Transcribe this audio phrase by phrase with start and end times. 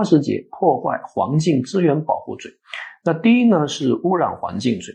[0.00, 2.50] 二十节破坏环境资源保护罪。
[3.04, 4.94] 那第一呢是污染环境罪。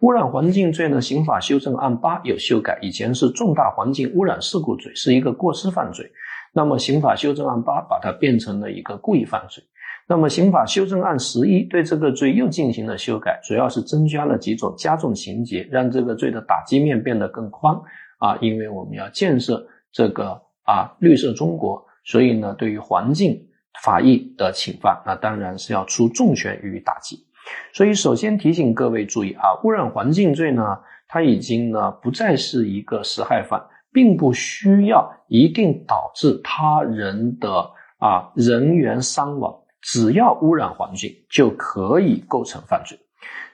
[0.00, 6.10] 污染环境罪呢，刑法修正案八有修改，以前是重大环境污染事故罪，是一个过失犯罪。
[6.54, 9.62] 那么刑法修正案八把它变成了一个故意犯罪。
[10.08, 17.76] 那么刑法修正案十一对这个罪又进行了修改，主要是增加了几种加重情节，让这个罪的打击面变得更宽
[18.18, 18.38] 啊。
[18.40, 19.62] 因为我们要建设
[19.92, 23.45] 这个啊绿色中国，所以呢，对于环境
[23.82, 27.24] 法益的侵犯，那当然是要出重拳予以打击。
[27.72, 33.62] 所以，首先提醒各位注意啊，污染环境罪呢，它已经呢不再是一个实害犯，
[33.92, 42.98] 并不需要一定导致他人的啊人员伤亡，只要污染环境就可以构成犯罪。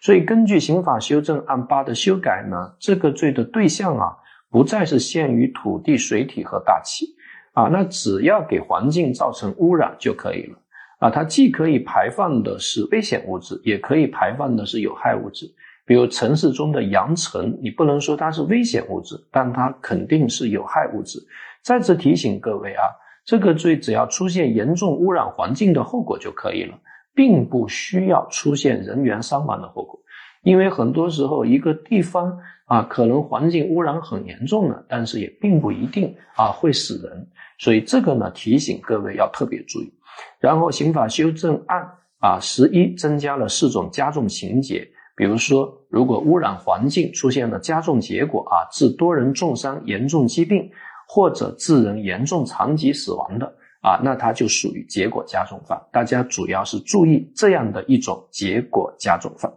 [0.01, 4.17] 所以，根据刑法修正案八的修改呢，这个罪的对象啊
[4.51, 7.07] 不再是限于土地、水体和大气
[7.53, 10.59] 啊，那只要给环境造成污染就可以了。
[10.99, 15.53] 啊，它既可以排放的是危险物质，也可以排放的是有害物质。
[15.85, 21.19] 比如城市中的扬尘，你不能说它是危险物质，但它肯定是有害物质。
[21.61, 22.85] 再次提醒各位啊，
[23.25, 26.79] 这个罪只要出现严重污染环境的后果就可以了，
[27.15, 30.01] 并不需要出现人员伤亡的后果。
[30.43, 37.27] 因为很多时候一个地方啊，可能环境污染很严重了，但是也并不一定啊会死人。
[37.59, 39.93] 所以这个呢，提醒各位要特别注意。
[40.41, 41.81] 然后，刑法修正案
[42.19, 50.69] 啊十一增加了四种加重情节，比如说，如果污染环境出现了加重结果啊，致多人重伤、严重疾病，
[51.07, 53.47] 或者致人严重残疾死亡的
[53.81, 55.81] 啊，那它就属于结果加重犯。
[55.93, 59.53] 大家主要是注意这样的一种结果加重犯。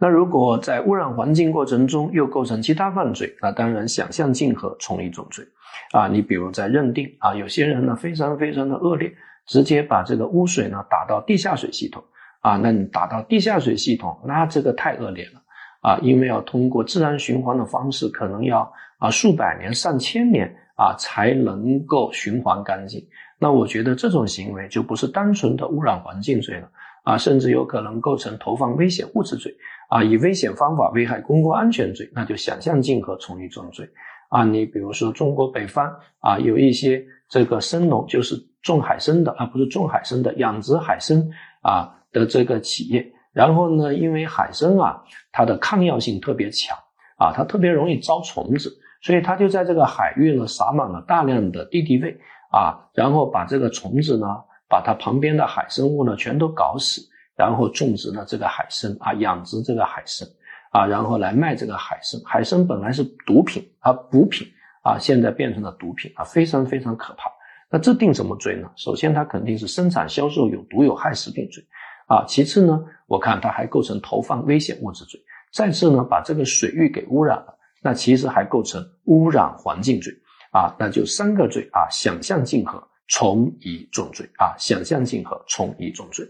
[0.00, 5.44] 那如果在污染环境过程中又构成其他犯罪，那当然想象竞合从一重罪。
[5.92, 9.12] 啊，你比如在认定啊，有些人呢非常非常的恶劣，
[9.46, 12.02] 直接把这个污水呢打到地下水系统
[12.40, 15.40] 啊，那你打到地下水系统，那这个太恶劣了
[15.80, 23.04] 啊，因为要通过自然循环的方式，可能要啊数百年、上千年啊才能够循环干净。
[23.38, 26.68] 那我觉得这种行为就不是单纯的污染环境罪了
[27.04, 29.54] 啊，甚至有可能构成投放危险物质罪
[29.88, 33.88] 啊，以危险方法危害公共安全罪，那就想象竞合从一重罪。
[34.28, 35.90] 啊，你比如说中国北方
[36.20, 41.26] 啊，有一些这个生农，就是种海参的，而不是种海参的养殖海参
[41.62, 43.10] 啊的这个企业。
[43.32, 46.76] 然后呢，因为海参啊，它的抗药性特别强
[47.16, 52.14] 啊，它特别容易招虫子，所以它就在这个海域呢撒满了大量的敌敌畏
[52.50, 54.26] 啊，然后把这个虫子呢，
[54.68, 57.00] 把它旁边的海生物呢全都搞死，
[57.38, 60.28] 然后种植了这个海参啊，养殖这个海参。
[60.70, 64.46] 啊，然后来卖这个海参，海参本来是毒品啊，补品
[64.82, 67.30] 啊，现在变成了毒品啊，非常非常可怕。
[67.70, 68.70] 那这定什么罪呢？
[68.76, 71.64] 首先，它肯定是生产销售有毒有害食品罪
[72.06, 72.22] 啊。
[72.28, 75.18] 其次呢，我看它还构成投放危险物质罪。
[75.54, 80.12] 再次呢，把这个水域给污染了，那其实还构成污染环境罪
[80.52, 80.76] 啊。
[80.78, 86.28] 那就三个罪啊，想象竞合，从一重罪啊，想象竞合，从一重罪。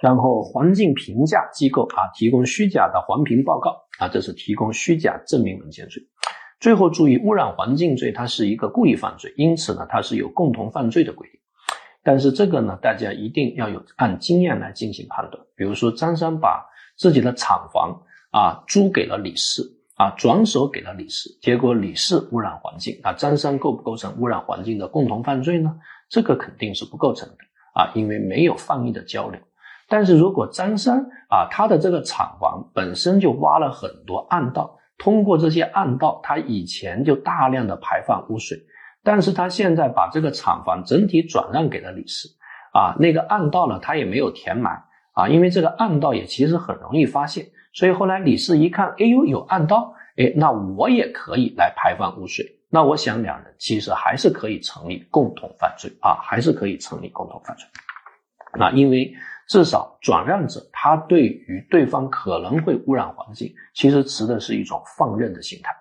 [0.00, 6.02] 然后，环境评价机构啊，提供虚假的环评报告啊，这是提供虚假证明文件罪。
[6.58, 11.38] 最后注意，污染环境罪它是一个故意犯罪，因此呢，它是有共同犯罪的规定。
[12.02, 15.42] 但是这个呢，大家一定要有按经验来进行判断。
[15.54, 25.76] 比如说，张三把自己的厂房啊租给了李四啊，转手给了李四，结果李四污染环境啊，张三构不构成污染环境的共同犯罪呢？
[26.08, 27.36] 这个肯定是不构成的
[27.74, 29.38] 啊，因为没有放逸的交流。
[29.90, 38.56] 但是如果张三啊，他的这个厂房本身就挖了很多暗道，通过这些暗道，他以前就大量的排放污水，
[39.02, 42.28] 但是他现在把这个厂房整体转让给了李四，
[42.72, 57.66] 啊，那个暗道呢，他也没有填满啊，因为这个暗道也其实很容易发现，所以后来李四一看，哎呦，有暗道，哎，那我也可以来排放污水，那我想两人其实还是可以成立共同犯罪啊，还是可以成立共同犯罪，
[58.56, 59.12] 那因为。
[59.50, 65.74] 至少转让者他对于对方可能会污染环境，其实持的是一种放任的心态。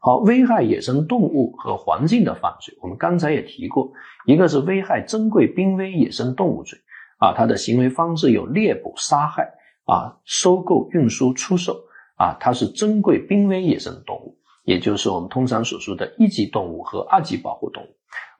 [0.00, 3.92] 好，危害野生动物和环境的犯罪，我们刚才也提过，
[4.26, 6.76] 一个是危害珍贵濒危野生动物罪
[7.18, 9.48] 啊，它的行为方式有猎捕、杀害
[9.84, 11.80] 啊、收购、运输、出售
[12.16, 17.86] 啊，它是珍贵濒危野生动物，也就是我们通常所说的一级动物和二级保护动物，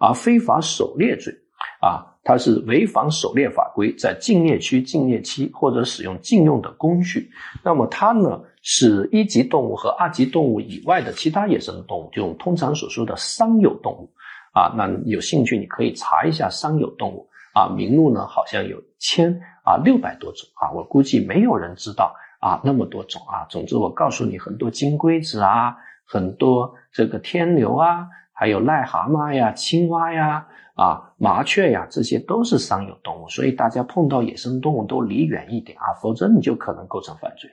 [0.00, 1.32] 而非法狩猎罪。
[1.80, 7.30] 啊，它是违反狩猎法规，在禁猎区、禁猎期或者使用禁用的工具。
[7.62, 14.10] 那么它呢，是一级动物和二级动物以外的其他野生动物，就通常所说的商有动物。
[14.52, 19.30] 啊，那有兴趣你可以查一下商有动物啊，名录呢好像有千
[19.62, 23.46] 啊六百多种啊，我估计没有人知道啊那么多种啊。
[23.48, 37.50] 总之我告诉你，很多金龟子啊，很多这个天牛啊，还有癞蛤蟆呀、青蛙呀、啊麻雀呀，这些都是商有动物，所以大家碰到野生动物都离远一点啊，否则你就可能构成犯罪。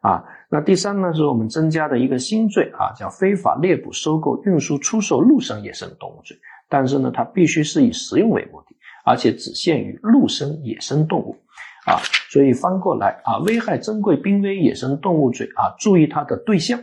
[0.00, 6.36] 啊，那第三呢，是我们增加的一个新罪啊，叫非法猎捕、收购、运输、出售陆生野生动物罪。
[6.68, 11.36] 但是呢，它必须是以食用为目的，而且只限于陆生野生动物，
[11.86, 11.98] 啊，
[12.30, 16.78] 所以翻过来啊，危害珍贵濒危野生动物罪啊，注意它的对象，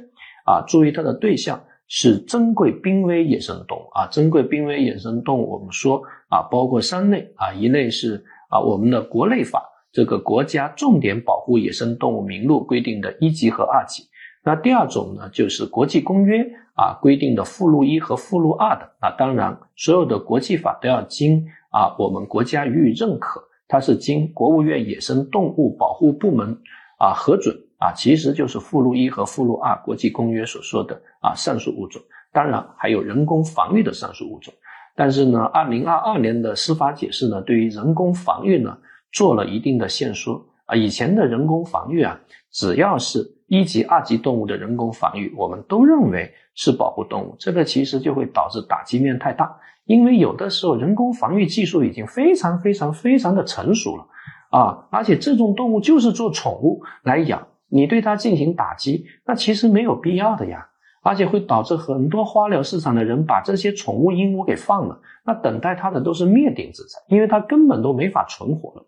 [0.45, 14.03] 啊，注意它的对象是珍贵濒危野生动物啊，珍贵濒危野生动物，我们说啊，包括三类啊，一类是啊，我们的国内法这个国家重点保护野生动物名录规定的一级和二级。
[14.43, 16.45] 那第二种呢，就是国际公约
[16.75, 26.57] 啊规定的附录一和附录二的啊，当然所有的国际法都要经啊我们国家予以认可，它是经国务院野生动物保护部门
[26.99, 32.01] 啊核准啊，其实就是附录一和附录二国际公约所说的啊上述物种，
[32.31, 34.53] 当然还有人工防御的上述物种。
[34.95, 38.77] 但是呢，二零二二年的司法解释呢，对于人工防御呢
[39.11, 42.17] 做了一定的限缩啊，以前的人工防御啊，
[42.51, 49.53] 只要是一级、二级动物的人工防御，我们都认为是保护动物，这个其实就会导致打击面太大。
[49.83, 54.07] 因为有的时候人工防御技术已经非常非常非常的成熟了
[54.49, 60.67] 啊，而且这种动物就是做宠物来养，你对它进行打击，那其实没有必要的呀，
[61.03, 68.85] 而且会导致很多花鸟市场的人把这些宠物鹦鹉给放了，那等待它的都是灭顶之灾，因为它根本都没法存活了。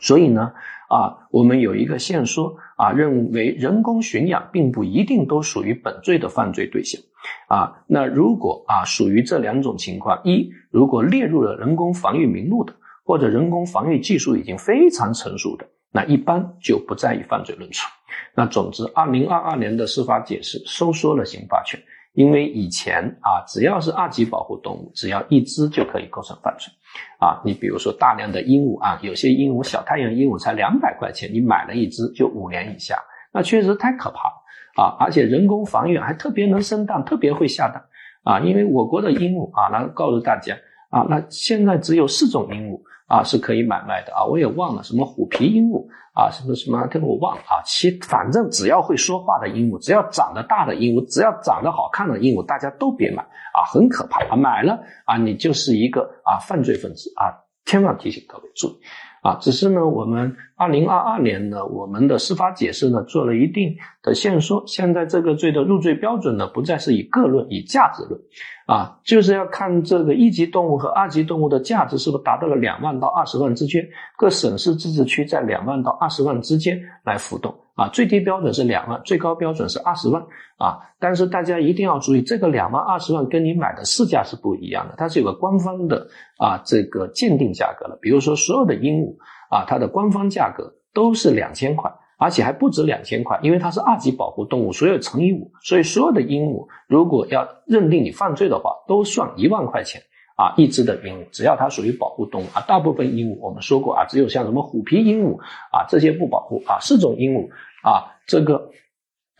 [0.00, 0.52] 所以呢，
[0.88, 7.00] 啊，我们有一个线说啊，认为人工驯养并不一定都属于本罪的犯罪对象，
[7.48, 12.74] 啊，那如果啊属于这两种情况，一如果列入了人工防御名录的，
[13.04, 17.88] 或者人工防御技术已经非常成熟的，那一般就不在于犯罪论处。
[18.34, 21.80] 那总之，二零二二年的司法解释收缩了刑罚权。
[22.12, 26.72] 因为以前啊，只要是二级保护动物，只要一只就可以构成犯罪，
[27.20, 32.96] 啊，你比如说大量的鹦鹉啊，有些鹦鹉小太阳鹦鹉才两百块钱，你买了一只就五年以下，
[33.34, 34.96] 那确实太可怕了啊！
[34.98, 37.84] 而且人工繁育还特别能生蛋，特别会下蛋
[38.24, 38.40] 啊！
[38.40, 40.56] 因为我国的鹦鹉啊，那告诉大家
[40.88, 42.80] 啊，那现在只有四种鹦鹉。
[43.06, 44.24] 啊，是可以买卖的啊！
[44.24, 47.62] 我也忘了什么虎皮鹦鹉啊，什么什么，这个我忘了啊。
[47.64, 53.22] 其反正只要会说话的鹦鹉，只要长得大的鹦鹉，只要长得好看的鹦鹉，大家都别买
[53.54, 54.36] 啊，很可怕啊！
[54.36, 57.30] 买了啊，你就是一个啊犯罪分子啊！
[57.64, 58.80] 千万提醒各位注意。
[59.22, 64.64] 啊，只是呢，我们二零二二年呢，我们的司法解释呢做了一定的限缩。
[64.66, 68.18] 现在这个罪的入罪标准呢，不再是以个论，以价值论，
[68.66, 73.86] 啊，就是要看这个一级动物和二级动物的价值是不是达到了两万到二十万之间，
[74.16, 77.54] 各省市自治区在两万到二十万之间来浮动。
[77.74, 80.22] 啊，最低标准是两万，最高标准是二十万
[80.56, 80.78] 啊！
[80.98, 87.98] 但是大家一定要注意，这个两万、二十万跟你买的市价是不一样的，它是有个官方的啊这个鉴定价格了。
[88.00, 89.14] 比如说，所有的鹦鹉
[89.50, 100.00] 啊，它的官方价格都是两千块，而且还不止两千块，因为它是二级保护动物，所以乘以五，所以所有的鹦鹉如果要认定你犯罪的话，都算一万块钱
[100.36, 102.60] 啊一只的鹦鹉，只要它属于保护动物啊。
[102.68, 105.38] 大部分鹦鹉我们说过啊，只有像什么虎皮鹦鹉
[105.72, 107.48] 啊这些不保护啊，四种鹦鹉。
[107.82, 108.68] 啊，这个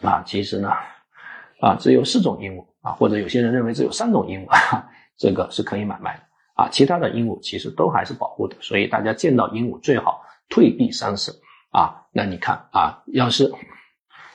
[0.03, 0.71] 啊，其实呢，
[1.59, 4.83] 啊，只有四种鹦鹉啊，或者有些人认为只有三种鹦鹉，
[5.19, 6.23] 这个是可以买卖的
[6.57, 6.69] 啊。
[6.69, 11.33] 其他的鹦鹉其实都还是保护的，所以大家见到鹦鹉最好退避三舍
[11.71, 12.03] 啊。
[12.11, 13.53] 那你看啊，要是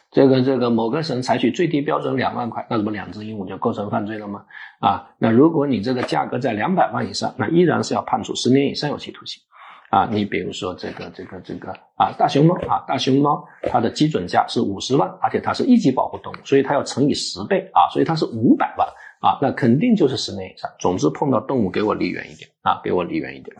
[0.09, 4.45] 这个这个某个省采取最低标准两万块，那怎么两只鹦鹉就构成犯罪了吗？
[4.79, 9.41] 啊，那如果你这个价格在两百万以上，那依然是要判处十年以上有期徒刑。
[9.89, 18.87] 啊，你比如说这个这个这个啊，大熊猫啊，大熊猫它的基准价是五十万，而且它是一级保护动物，所以它要乘以十倍啊，所以它是五百万
[19.21, 20.69] 啊，那肯定就是十年以上。
[20.79, 23.55] 总之碰到动物给我离远一点啊，给我离远一点。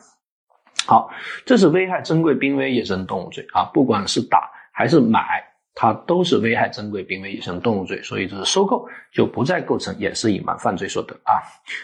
[0.85, 1.09] 好，
[1.45, 5.47] 这是危害珍贵濒危野生动物罪啊，不管是打还是买。
[5.73, 11.39] 它都是危害珍贵濒危野生动物罪，所以就是收购就不再构成掩饰隐瞒犯罪所得啊。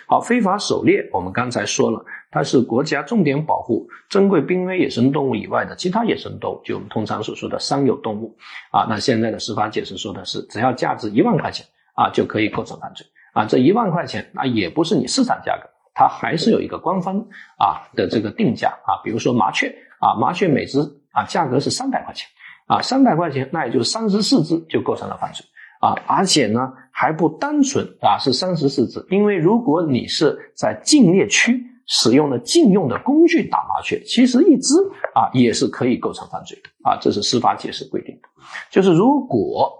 [0.05, 8.37] 好，非法狩猎，我们刚才说了，它是国家重点保护珍贵濒危野生动物以外的其他野生动物，就我们通常所说的商有动物
[8.71, 8.85] 啊。
[8.89, 11.65] 那现在的司法解释说的是，只要价值一万块钱
[11.95, 13.45] 啊，就可以构成犯罪啊。
[13.45, 17.17] 这一万块钱啊，也不是你市场价格，它还是有一个官方
[17.57, 19.01] 啊的这个定价啊。
[19.03, 20.79] 比如说麻雀啊，麻雀每只
[21.11, 22.27] 啊价格是三百块钱。
[22.67, 25.45] 啊，三百块钱，那也就是三十四只就构成了犯罪
[25.79, 25.95] 啊！
[26.05, 34.73] 而且呢，还不单纯啊，是三十四只，因为如果你是在禁猎区使用了禁用的工具打麻雀，其实一只
[35.15, 38.27] 啊也是可以构成犯罪的啊，这是司法解释规定的。
[38.69, 39.71] 就是如果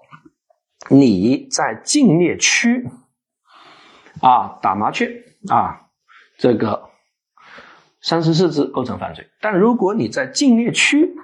[0.89, 2.87] 你在禁猎区
[4.21, 5.81] 啊打麻雀啊，
[6.37, 6.89] 这个
[8.01, 9.27] 三十四只构成犯罪。
[9.41, 11.15] 但如果你在禁猎区，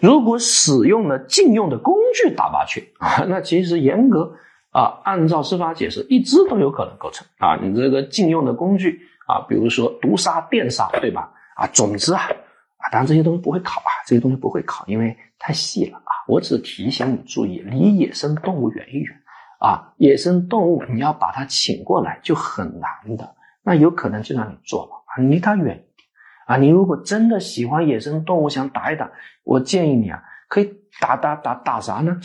[0.00, 4.32] 如果使用了禁用的工具打麻雀啊， 那其实严格
[4.70, 7.56] 啊按照司法解释，一只都有可能构成啊。
[7.62, 9.00] 你这个禁用的工具。
[9.28, 11.30] 啊，比如说毒杀、电杀，对吧？
[11.54, 16.24] 啊，总之啊，啊，当然这些东西不会考啊，这些东西不会考，因为太细了啊。
[16.26, 19.17] 我只提醒你注意，离野生动物远一远
[19.58, 19.92] 啊。
[19.98, 26.08] 野生动物你要把它请过来就很难的，那有可能就让你做了啊，离它远一点
[26.46, 26.56] 啊。
[26.56, 29.10] 你如果真的喜欢野生动物，想打一打，
[29.44, 32.18] 我建议你啊，可以打打打打啥呢？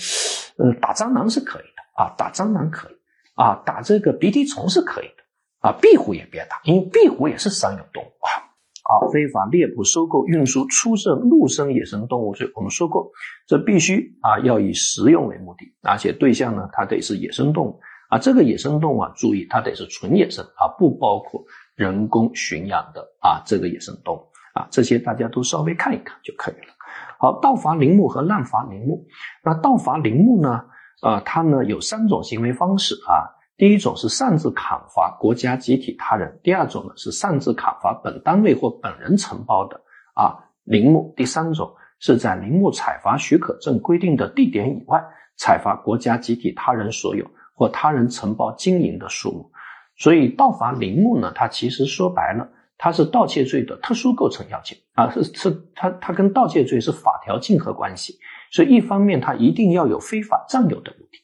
[0.57, 2.93] 呃，打蟑螂是可以的啊，打蟑螂可以
[3.35, 5.23] 啊，打这个鼻涕虫是可以的。
[5.63, 8.51] 啊，壁虎也别打，因为壁虎也是商有动物啊。
[8.93, 13.09] 啊，非法猎捕、收购、运输、出售陆生野生动物罪，我们说过，
[13.47, 18.19] 这必须啊要以食用为目的，而且对象呢，它得是野生动物啊。
[18.19, 21.43] 这个野生动物啊，注意它得是纯野生啊，不包括
[21.75, 24.21] 人工驯养的啊这个野生动物
[24.53, 24.67] 啊。
[24.69, 26.73] 这些大家都稍微看一看就可以了。
[27.17, 29.03] 好，盗伐林木和滥伐林木，
[29.43, 30.63] 那盗伐林木呢？
[31.01, 33.25] 啊，它呢有三种行为方式啊。
[33.55, 39.79] 第一种是擅自砍伐国家、集体、他人；第二种呢是擅自砍伐本单位或本人承包的
[40.15, 44.99] 啊林木；第三种是在林木采伐许可证规定的地点以外
[45.37, 49.51] 采伐国家、集体、他人所有或他人承包经营的树木。
[49.95, 58.17] 所以盗伐林木呢，它其实说白了，它是盗窃罪的特殊构成要件啊，是是它它跟盗窃罪是法条竞合关系。
[58.51, 61.19] 所以一方面它一定要有非法占有的目的。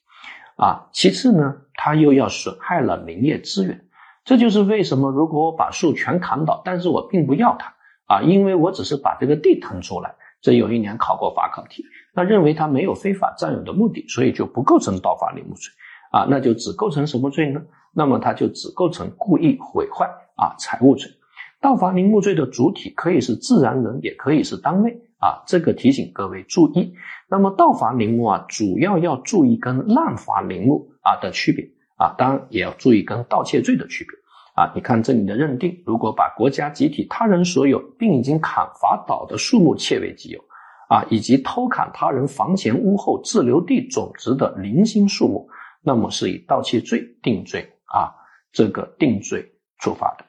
[0.55, 3.85] 啊，其次呢，它又要损害了林业资源，
[4.25, 7.73] 这就是为什么如果我把树全砍倒，但是我并不要它
[8.05, 10.13] 啊，因为我只是把这个地腾出来。
[10.41, 15.71] 这有一年考过法考题，那认为它没有非法占有的目的，所以就不构成盗伐林木罪
[16.11, 17.61] 啊，那就只构成什么罪呢？
[17.93, 20.05] 那么它就只构成故意毁坏
[20.35, 21.09] 啊财物罪。
[21.61, 25.01] 盗伐林木罪的主体可以是自然人，也可以是单位。
[25.19, 26.93] 啊，这个提醒各位注意。
[27.29, 31.65] 那么盗伐林木啊，主要要注意跟滥伐林木啊的区别
[31.97, 34.17] 啊，当然也要注意跟盗窃罪的区别
[34.55, 34.71] 啊。
[34.75, 40.39] 你看这里的认定，如果把国家、集体、他人所有并已经砍伐倒的树木窃为己有
[40.89, 45.49] 啊，以及偷砍他人房前屋后自留地种植的零星树木，
[45.81, 48.13] 那么是以盗窃罪定罪啊，
[48.51, 50.25] 这个定罪处罚的。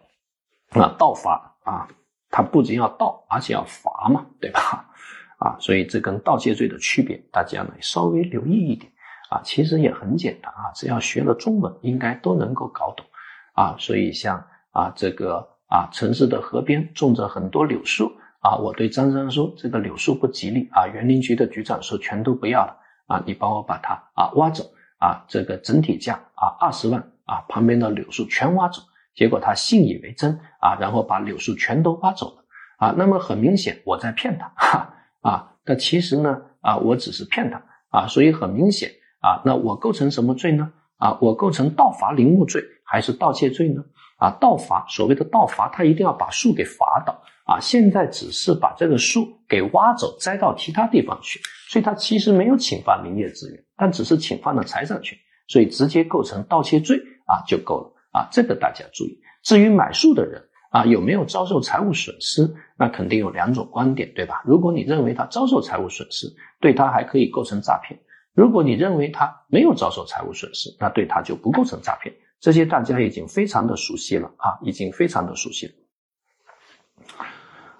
[0.73, 1.89] 那盗伐啊。
[2.33, 4.89] 它不仅要盗，而且要罚嘛，对吧？
[5.43, 8.89] 啊，所以这跟盗窃罪的区别，大家呢稍微留意一点
[9.31, 9.41] 啊。
[9.43, 13.07] 其实也很简单啊，只要学了中文，应该都能够搞懂
[13.55, 13.75] 啊。
[13.79, 24.65] 所以像啊这个啊城市的河边种着很多柳树啊，我对张三说这个柳树不吉利啊，园林局的局长说全都不要了啊，你帮我把它啊挖走
[24.99, 28.83] 啊，这个整体价啊二十万啊，旁边的柳树全挖走。
[29.13, 32.45] 结果他信以为真啊，然后把柳树全都挖走了
[32.79, 32.95] 啊。
[32.97, 35.53] 那么很明显我在骗他哈啊。
[35.65, 37.61] 那其实呢啊，我只是骗他
[37.91, 38.07] 啊。
[38.07, 40.73] 所以很明显啊，那我构成什么罪呢？
[40.97, 43.83] 啊，我构成盗伐林木罪还是盗窃罪呢？
[44.19, 47.59] 啊，盗伐所谓的盗伐，他一定要把树给伐倒啊。
[47.59, 57.93] 现在只是把这个树给挖走，栽到其他地方去，所以他其实没有侵犯林业资源，但只是侵犯了财产权，所以直接构成盗窃罪啊就够了。
[58.12, 59.21] 啊，这个大家注意。
[59.43, 62.53] 至于买树的人啊，有没有遭受财务损失？
[62.77, 64.43] 那肯定有两种观点，对吧？
[64.45, 66.27] 如果你认为他遭受财务损失，
[66.61, 67.99] 对他还可以构成诈骗；
[68.35, 72.15] 如果你认为他没有遭受财务损失，那对他就不构成诈骗。
[72.41, 75.73] 这些大家已经非常的熟悉了啊，已经非常的熟悉了。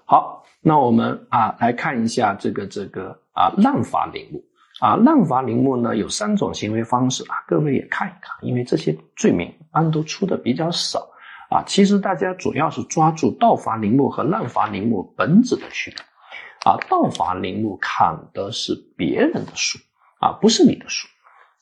[0.05, 4.43] 好，那我们啊来看一下这个这个啊滥伐林木。
[4.79, 11.07] 啊，滥伐林木呢有三种行为方式啊，各位也看一看，因为这些罪名案都出的比较少
[11.51, 11.63] 啊。
[11.67, 16.01] 其实大家主要是抓住盗伐林木和滥伐林木本质的区别
[16.65, 16.77] 啊。
[16.89, 19.77] 盗伐林木砍的是别人的树
[20.21, 21.07] 啊，不是你的树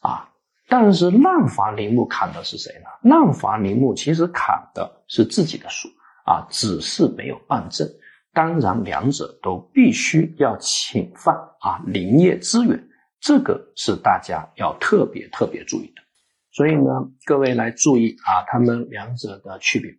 [0.02, 0.30] 啊。
[0.68, 3.10] 但是滥伐林木砍的是谁呢？
[3.10, 5.88] 滥伐林木其实砍的是自己的树
[6.26, 7.90] 啊，只是没有办证。
[8.32, 12.88] 当然，两者都必须要侵犯啊林业资源。
[13.20, 16.02] 这个是大家要特别特别注意的，
[16.52, 19.92] 所以呢，各位来注意啊，他们两者的区别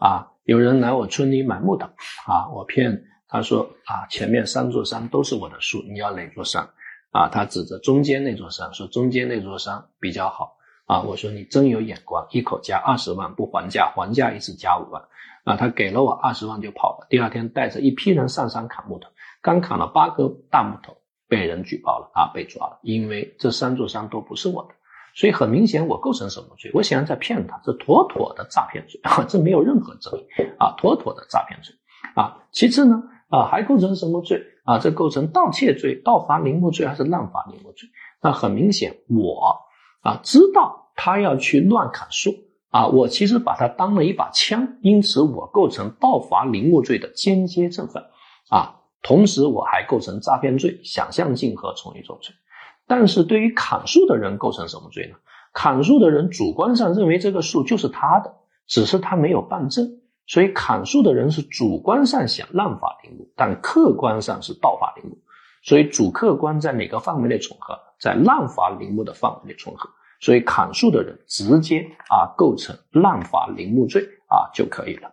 [0.00, 0.26] 啊。
[0.44, 1.86] 有人来我村里买木头
[2.26, 6.68] 啊，我骗他说啊，前面三座山都是我的树，你要哪座山
[7.14, 7.28] 啊？
[7.28, 10.56] 他指着中间那座山说中间那座山比较好
[10.86, 11.02] 啊。
[11.02, 15.02] 我说你真有眼光，一口价二十万不还价，还价一次加五万
[15.44, 19.08] 啊，他给了我二十万就跑了，第二天带着一批人上山砍木头，
[19.40, 20.96] 刚砍了八棵大木头，
[21.28, 24.74] 被人举报了啊，被抓了，因为这三座山都不是我的，
[25.14, 26.70] 所以很明显我构成什么罪？
[26.74, 30.26] 我显然在骗他，这妥妥的诈骗罪啊，这没有任何争议
[30.58, 31.74] 啊，妥妥的诈骗罪
[32.14, 32.42] 啊。
[32.50, 34.78] 其次呢，啊，还构成什么罪啊？
[34.78, 37.88] 这构成盗窃罪、盗伐林木罪还是滥伐林木罪？
[38.20, 39.60] 那很明显，我
[40.00, 42.32] 啊知道他要去乱砍树。
[42.70, 48.06] 啊，我其实把它当了一把枪，因此我构成盗伐林木罪的间接正犯，
[48.50, 52.34] 啊，同时我还构成诈骗罪、想象竞合从一重罪。
[52.88, 55.14] 但是对于砍树的人构成什么罪呢？
[55.52, 58.34] 砍树的人主观上认为这个树就是他的，
[58.66, 65.18] 只是他没有办证，所以砍树的人是主观上想滥伐林木，但客观上是盗伐林木，
[65.62, 67.78] 所以主客观在哪个范围内重合？
[68.00, 69.90] 在滥伐林木的范围内重合。
[70.20, 75.12] 所以砍树的人直接啊构成滥伐林木罪啊就可以了。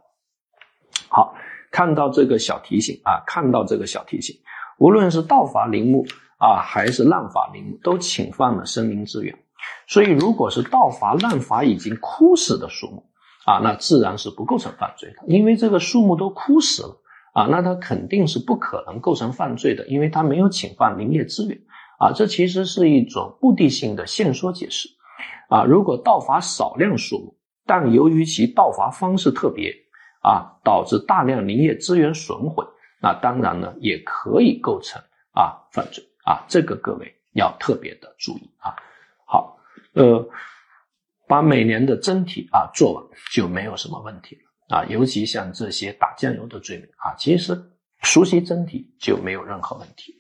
[1.09, 1.35] 好，
[1.69, 4.37] 看到这个小提醒啊，看到这个小提醒，
[4.77, 6.05] 无论是盗伐林木
[6.37, 9.37] 啊还是滥伐林木，都侵犯了森林资源。
[9.87, 13.03] 所以，如果是盗伐滥伐已经枯死的树木
[13.45, 17.01] 啊，那自然是不构成犯罪的，因为这个树木都枯死了
[17.33, 21.59] 啊，那它肯定是不可能构成犯罪的，因为它没有侵犯林业资源
[21.99, 22.11] 啊。
[22.11, 24.89] 这其实是一种目的性的线索解释。
[25.49, 29.73] 啊，如果盗伐少量树木，但由于其盗伐方式特别，
[30.21, 32.65] 啊，导致大量林业资源损毁，
[33.01, 35.01] 那当然呢，也可以构成
[35.33, 38.75] 啊犯罪啊，这个各位要特别的注意啊。
[39.25, 39.57] 好，
[39.93, 40.25] 呃，
[41.31, 47.57] 把每年的真题啊做完就没有什么问题了啊，尤其像这些打酱油的罪名啊，其实
[48.01, 50.13] 熟悉真题就没有任何问题。